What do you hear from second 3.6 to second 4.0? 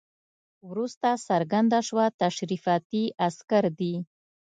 دي.